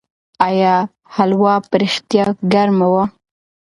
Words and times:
آیا 0.47 0.75
هلوا 1.15 1.55
په 1.69 1.75
رښتیا 1.83 2.25
ګرمه 2.53 2.87
وه؟ 2.93 3.03